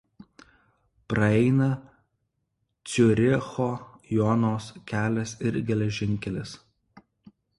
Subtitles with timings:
[1.13, 1.67] Praeina
[2.93, 6.57] Ciuricho–Jonos kelias ir geležinkelis.